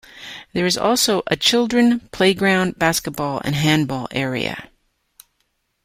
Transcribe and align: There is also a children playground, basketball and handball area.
There 0.53 0.65
is 0.65 0.79
also 0.79 1.21
a 1.27 1.35
children 1.35 1.99
playground, 2.11 2.79
basketball 2.79 3.39
and 3.45 3.53
handball 3.53 4.07
area. 4.09 4.71